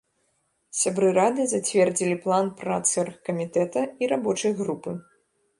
Сябры 0.77 1.09
рады 1.17 1.45
зацвердзілі 1.51 2.15
план 2.25 2.49
працы 2.63 2.93
аргкамітэта 3.05 3.87
і 4.05 4.11
рабочай 4.15 4.53
групы. 4.65 4.91